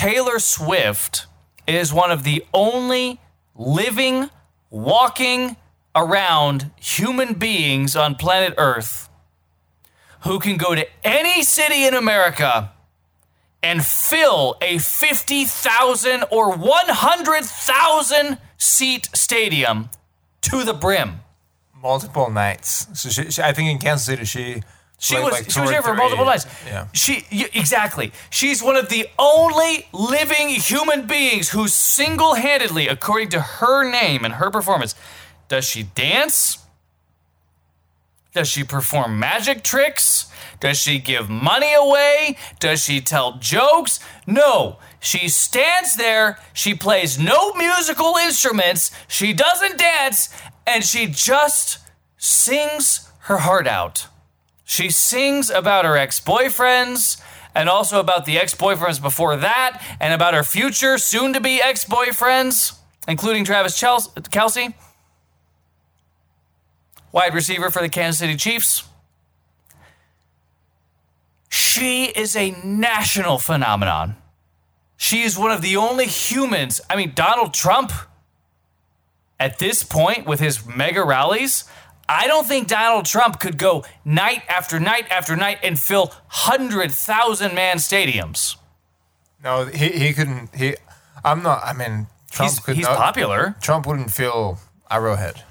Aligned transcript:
Taylor 0.00 0.38
Swift 0.38 1.26
is 1.66 1.92
one 1.92 2.10
of 2.10 2.24
the 2.24 2.42
only 2.54 3.20
living, 3.54 4.30
walking 4.70 5.56
around 5.94 6.70
human 6.76 7.34
beings 7.34 7.94
on 7.94 8.14
planet 8.14 8.54
Earth 8.56 9.10
who 10.20 10.38
can 10.38 10.56
go 10.56 10.74
to 10.74 10.86
any 11.04 11.42
city 11.42 11.84
in 11.84 11.92
America 11.92 12.72
and 13.62 13.84
fill 13.84 14.56
a 14.62 14.78
50,000 14.78 16.24
or 16.30 16.56
100,000 16.56 18.38
seat 18.56 19.10
stadium 19.12 19.90
to 20.40 20.64
the 20.64 20.72
brim. 20.72 21.20
multiple 21.74 22.30
nights. 22.30 22.86
So 22.98 23.10
she, 23.10 23.30
she 23.30 23.42
I 23.42 23.52
think 23.52 23.68
in 23.68 23.76
Kansas 23.76 24.06
City 24.06 24.24
she 24.24 24.62
She 25.02 25.14
played 25.14 25.24
was 25.24 25.32
like 25.32 25.50
she 25.50 25.60
was 25.60 25.70
here 25.70 25.82
for 25.82 25.94
multiple 25.94 26.26
nights. 26.26 26.46
Yeah. 26.66 26.86
She 26.92 27.24
y- 27.32 27.48
exactly. 27.54 28.12
She's 28.28 28.62
one 28.62 28.76
of 28.76 28.90
the 28.90 29.08
only 29.18 29.86
living 29.92 30.50
human 30.50 31.06
beings 31.06 31.48
who 31.48 31.68
single-handedly, 31.68 32.86
according 32.86 33.30
to 33.30 33.40
her 33.40 33.90
name 33.90 34.26
and 34.26 34.34
her 34.34 34.50
performance, 34.50 34.94
does 35.48 35.64
she 35.64 35.84
dance? 35.84 36.58
Does 38.34 38.46
she 38.48 38.62
perform 38.62 39.18
magic 39.18 39.64
tricks? 39.64 40.30
Does 40.60 40.76
she 40.78 40.98
give 40.98 41.30
money 41.30 41.72
away? 41.72 42.36
Does 42.60 42.84
she 42.84 43.00
tell 43.00 43.38
jokes? 43.38 44.00
No. 44.26 44.76
She 45.00 45.28
stands 45.30 45.96
there, 45.96 46.38
she 46.52 46.74
plays 46.74 47.18
no 47.18 47.54
musical 47.54 48.16
instruments, 48.16 48.90
she 49.08 49.32
doesn't 49.32 49.78
dance, 49.78 50.28
and 50.66 50.84
she 50.84 51.06
just 51.06 51.78
sings 52.18 53.10
her 53.20 53.38
heart 53.38 53.66
out. 53.66 54.08
She 54.70 54.88
sings 54.88 55.50
about 55.50 55.84
her 55.84 55.96
ex 55.96 56.20
boyfriends 56.20 57.20
and 57.56 57.68
also 57.68 57.98
about 57.98 58.24
the 58.24 58.38
ex 58.38 58.54
boyfriends 58.54 59.02
before 59.02 59.34
that 59.34 59.82
and 59.98 60.14
about 60.14 60.32
her 60.32 60.44
future 60.44 60.96
soon 60.96 61.32
to 61.32 61.40
be 61.40 61.60
ex 61.60 61.84
boyfriends, 61.84 62.78
including 63.08 63.44
Travis 63.44 63.76
Kelce, 63.82 64.72
wide 67.10 67.34
receiver 67.34 67.68
for 67.72 67.82
the 67.82 67.88
Kansas 67.88 68.20
City 68.20 68.36
Chiefs. 68.36 68.84
She 71.48 72.04
is 72.04 72.36
a 72.36 72.52
national 72.64 73.38
phenomenon. 73.38 74.14
She 74.96 75.22
is 75.22 75.36
one 75.36 75.50
of 75.50 75.62
the 75.62 75.78
only 75.78 76.06
humans. 76.06 76.80
I 76.88 76.94
mean, 76.94 77.10
Donald 77.16 77.54
Trump, 77.54 77.90
at 79.40 79.58
this 79.58 79.82
point 79.82 80.26
with 80.26 80.38
his 80.38 80.64
mega 80.64 81.02
rallies, 81.02 81.64
I 82.10 82.26
don't 82.26 82.44
think 82.46 82.66
Donald 82.66 83.06
Trump 83.06 83.38
could 83.38 83.56
go 83.56 83.84
night 84.04 84.42
after 84.48 84.80
night 84.80 85.06
after 85.12 85.36
night 85.36 85.58
and 85.62 85.78
fill 85.78 86.06
100,000 86.06 87.54
man 87.54 87.76
stadiums. 87.76 88.56
No, 89.42 89.66
he 89.66 89.88
he 89.90 90.12
couldn't. 90.12 90.52
He, 90.54 90.74
I'm 91.24 91.42
not. 91.44 91.62
I 91.64 91.72
mean, 91.72 92.08
Trump 92.30 92.50
He's, 92.50 92.58
could. 92.58 92.76
he's 92.76 92.86
not- 92.86 92.98
popular. 92.98 93.54
Trump 93.62 93.86
wouldn't 93.86 94.12
fill 94.12 94.58
Arrowhead 94.90 95.44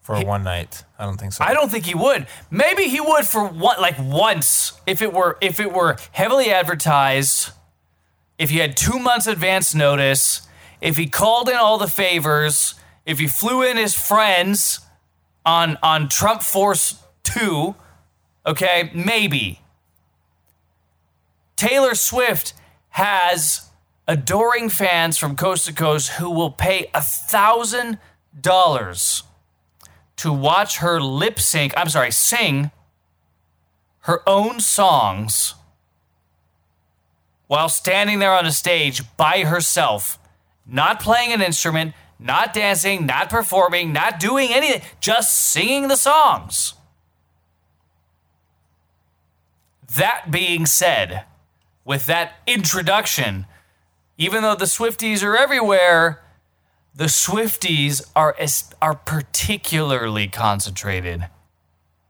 for 0.00 0.24
one 0.24 0.44
night. 0.44 0.84
I 1.00 1.04
don't 1.04 1.18
think 1.18 1.32
so. 1.32 1.44
I 1.44 1.52
don't 1.52 1.70
think 1.70 1.84
he 1.84 1.94
would. 1.94 2.26
Maybe 2.50 2.84
he 2.84 3.00
would 3.00 3.26
for 3.26 3.44
one, 3.46 3.80
like 3.80 3.96
once, 3.98 4.80
if 4.86 5.02
it 5.02 5.12
were 5.12 5.36
if 5.40 5.58
it 5.58 5.72
were 5.72 5.96
heavily 6.12 6.50
advertised, 6.50 7.50
if 8.38 8.50
he 8.50 8.58
had 8.58 8.76
two 8.76 8.98
months 9.00 9.26
advance 9.26 9.74
notice, 9.74 10.42
if 10.80 10.96
he 10.96 11.06
called 11.08 11.48
in 11.48 11.56
all 11.56 11.76
the 11.76 11.88
favors, 11.88 12.74
if 13.04 13.18
he 13.18 13.26
flew 13.26 13.62
in 13.62 13.76
his 13.76 13.94
friends 13.94 14.80
on 15.48 15.78
on 15.82 16.08
Trump 16.10 16.42
Force 16.42 17.02
Two, 17.22 17.74
okay, 18.46 18.90
maybe. 18.94 19.60
Taylor 21.56 21.94
Swift 21.94 22.52
has 22.90 23.68
adoring 24.06 24.68
fans 24.68 25.18
from 25.18 25.36
coast 25.36 25.66
to 25.66 25.72
coast 25.72 26.10
who 26.10 26.30
will 26.30 26.50
pay 26.50 26.90
a 26.94 27.00
thousand 27.00 27.98
dollars 28.38 29.24
to 30.16 30.32
watch 30.32 30.78
her 30.78 31.00
lip 31.00 31.40
sync, 31.40 31.72
I'm 31.76 31.88
sorry, 31.88 32.12
sing 32.12 32.70
her 34.00 34.22
own 34.28 34.60
songs 34.60 35.54
while 37.46 37.68
standing 37.68 38.18
there 38.18 38.32
on 38.32 38.44
a 38.46 38.52
stage 38.52 39.02
by 39.16 39.44
herself, 39.44 40.18
not 40.66 41.00
playing 41.00 41.32
an 41.32 41.40
instrument, 41.40 41.94
not 42.18 42.52
dancing, 42.52 43.06
not 43.06 43.30
performing, 43.30 43.92
not 43.92 44.18
doing 44.18 44.52
anything, 44.52 44.82
just 45.00 45.32
singing 45.32 45.88
the 45.88 45.96
songs. 45.96 46.74
That 49.96 50.30
being 50.30 50.66
said, 50.66 51.24
with 51.84 52.06
that 52.06 52.34
introduction, 52.46 53.46
even 54.18 54.42
though 54.42 54.56
the 54.56 54.66
Swifties 54.66 55.22
are 55.22 55.36
everywhere, 55.36 56.22
the 56.94 57.04
Swifties 57.06 58.02
are 58.14 58.36
are 58.82 58.94
particularly 58.94 60.28
concentrated 60.28 61.28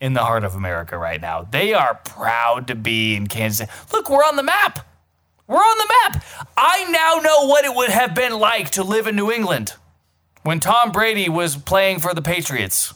in 0.00 0.12
the 0.12 0.24
heart 0.24 0.44
of 0.44 0.54
America 0.54 0.96
right 0.96 1.20
now. 1.20 1.42
They 1.42 1.74
are 1.74 2.00
proud 2.04 2.68
to 2.68 2.74
be 2.74 3.16
in 3.16 3.26
Kansas. 3.26 3.68
Look, 3.92 4.08
we're 4.08 4.24
on 4.24 4.36
the 4.36 4.42
map. 4.42 4.86
We're 5.46 5.56
on 5.56 5.78
the 5.78 5.94
map. 6.02 6.24
I 6.56 6.90
now 6.90 7.20
know 7.20 7.46
what 7.46 7.64
it 7.64 7.74
would 7.74 7.90
have 7.90 8.14
been 8.14 8.38
like 8.38 8.70
to 8.70 8.82
live 8.82 9.06
in 9.06 9.16
New 9.16 9.30
England 9.30 9.74
when 10.46 10.60
Tom 10.60 10.92
Brady 10.92 11.28
was 11.28 11.56
playing 11.56 11.98
for 11.98 12.14
the 12.14 12.22
Patriots. 12.22 12.94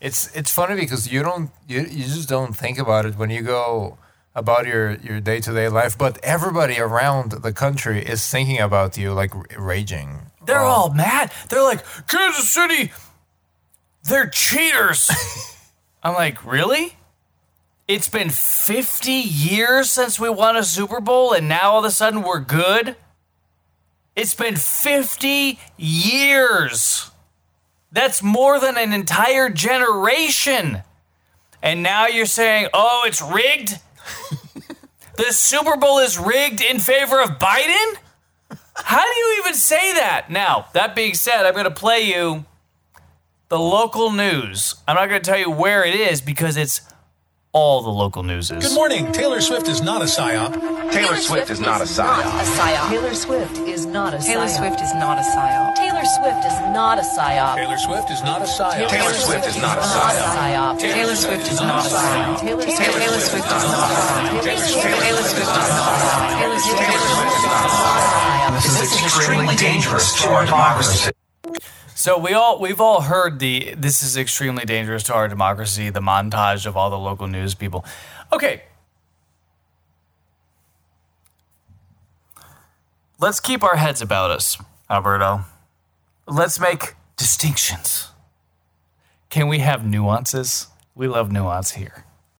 It's 0.00 0.34
it's 0.36 0.52
funny 0.52 0.76
because 0.76 1.10
you 1.12 1.22
don't 1.22 1.50
you, 1.66 1.80
you 1.80 2.04
just 2.04 2.28
don't 2.28 2.54
think 2.56 2.78
about 2.78 3.06
it 3.06 3.16
when 3.16 3.30
you 3.30 3.42
go 3.42 3.98
about 4.34 4.66
your 4.66 4.94
your 4.96 5.20
day 5.20 5.40
to 5.40 5.52
day 5.52 5.68
life, 5.68 5.98
but 5.98 6.18
everybody 6.22 6.78
around 6.78 7.32
the 7.42 7.52
country 7.52 8.04
is 8.04 8.28
thinking 8.30 8.60
about 8.60 8.96
you 8.96 9.12
like 9.12 9.34
r- 9.34 9.44
raging. 9.58 10.30
They're 10.46 10.64
um, 10.64 10.70
all 10.70 10.94
mad. 10.94 11.32
They're 11.48 11.62
like, 11.62 11.84
Kansas 12.06 12.48
City, 12.48 12.92
they're 14.04 14.28
cheaters. 14.28 15.10
I'm 16.04 16.14
like, 16.14 16.44
really? 16.44 16.96
It's 17.88 18.08
been 18.08 18.30
50 18.30 19.12
years 19.12 19.90
since 19.90 20.20
we 20.20 20.28
won 20.30 20.56
a 20.56 20.64
Super 20.64 21.00
Bowl 21.00 21.32
and 21.32 21.48
now 21.48 21.72
all 21.72 21.80
of 21.80 21.84
a 21.84 21.90
sudden 21.90 22.22
we're 22.22 22.40
good? 22.40 22.96
It's 24.16 24.34
been 24.34 24.56
50 24.56 25.58
years. 25.76 27.10
That's 27.90 28.22
more 28.22 28.60
than 28.60 28.76
an 28.76 28.92
entire 28.92 29.50
generation. 29.50 30.82
And 31.62 31.82
now 31.82 32.06
you're 32.06 32.26
saying, 32.26 32.68
oh, 32.72 33.04
it's 33.06 33.22
rigged? 33.22 33.80
the 35.16 35.32
Super 35.32 35.76
Bowl 35.76 35.98
is 35.98 36.18
rigged 36.18 36.60
in 36.60 36.78
favor 36.78 37.20
of 37.20 37.38
Biden? 37.38 37.94
How 38.76 39.02
do 39.02 39.18
you 39.18 39.36
even 39.40 39.54
say 39.54 39.94
that? 39.94 40.30
Now, 40.30 40.66
that 40.74 40.94
being 40.94 41.14
said, 41.14 41.46
I'm 41.46 41.52
going 41.52 41.64
to 41.64 41.70
play 41.70 42.02
you 42.02 42.44
the 43.48 43.58
local 43.58 44.10
news. 44.10 44.74
I'm 44.86 44.96
not 44.96 45.08
going 45.08 45.22
to 45.22 45.30
tell 45.30 45.38
you 45.38 45.50
where 45.50 45.84
it 45.84 45.94
is 45.94 46.20
because 46.20 46.56
it's 46.56 46.80
all 47.54 47.80
the 47.82 47.90
local 47.90 48.22
news 48.24 48.50
is. 48.50 48.66
Good 48.66 48.74
morning. 48.74 49.10
Taylor 49.12 49.40
Swift 49.40 49.68
is 49.68 49.80
not 49.80 50.02
a 50.02 50.06
psyop. 50.06 50.52
Taylor 50.90 51.16
Swift 51.16 51.50
is 51.50 51.60
not 51.60 51.80
a 51.80 51.84
psyop. 51.84 52.18
A 52.18 52.44
psyop. 52.44 52.90
Taylor 52.90 53.14
Swift 53.14 53.56
is 53.58 53.86
not 53.86 54.12
a 54.12 54.18
Taylor 54.18 54.46
psyop. 54.46 54.58
Swift 54.58 54.80
is 54.82 54.94
not 54.94 55.18
a 55.18 55.22
psyop. 55.22 55.74
Taylor 55.76 56.04
Swift 56.04 56.44
is 56.44 56.58
not 56.74 56.98
a 56.98 57.02
psyop. 57.02 57.54
Taylor 57.54 57.78
Swift 57.78 58.10
is 58.10 58.22
not 58.22 58.42
a 58.42 58.44
psyop. 58.44 58.88
Taylor 58.90 59.14
Swift 59.14 59.46
is 59.46 59.56
not 59.62 59.78
a 59.78 59.80
psyop. 59.80 60.34
psyop. 60.34 60.78
Taylor 60.80 61.14
Swift 61.14 61.46
is 61.46 61.60
not 61.60 61.78
a 61.78 61.88
psyop. 61.88 62.40
Taylor 62.40 62.62
Taylor 62.62 63.22
Swift 63.22 63.46
is 63.46 63.50
not 63.50 63.70
a 63.70 64.02
psyop. 64.02 64.42
Taylor 64.42 64.60
Swift 64.66 64.98
is 64.98 65.14
not 65.14 65.70
a 65.70 65.94
psyop. 65.94 66.34
Taylor 66.34 66.58
Swift 66.58 66.82
is 66.90 67.06
not 67.06 67.64
a 67.64 67.70
psyop. 67.70 68.54
This 68.54 68.66
is 68.66 69.04
extremely 69.04 69.54
dangerous 69.54 70.22
to 70.22 70.28
our 70.28 70.44
democracy. 70.44 71.12
So 72.04 72.18
we 72.18 72.34
all 72.34 72.60
we've 72.60 72.82
all 72.82 73.00
heard 73.00 73.38
the 73.38 73.74
this 73.78 74.02
is 74.02 74.14
extremely 74.14 74.66
dangerous 74.66 75.02
to 75.04 75.14
our 75.14 75.26
democracy, 75.26 75.88
the 75.88 76.02
montage 76.02 76.66
of 76.66 76.76
all 76.76 76.90
the 76.90 76.98
local 76.98 77.26
news 77.26 77.54
people. 77.54 77.82
Okay. 78.30 78.64
Let's 83.18 83.40
keep 83.40 83.62
our 83.64 83.76
heads 83.76 84.02
about 84.02 84.30
us, 84.30 84.58
Alberto. 84.90 85.46
Let's 86.26 86.60
make 86.60 86.94
distinctions. 87.16 88.08
Can 89.30 89.48
we 89.48 89.60
have 89.60 89.86
nuances? 89.86 90.66
We 90.94 91.08
love 91.08 91.32
nuance 91.32 91.70
here. 91.70 92.04